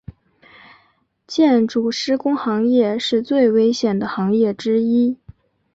[1.27, 5.15] 建筑施工行业是最危险的行业之一。